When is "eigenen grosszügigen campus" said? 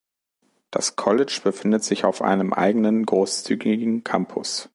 2.53-4.67